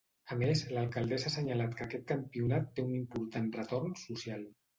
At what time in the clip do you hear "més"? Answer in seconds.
0.37-0.61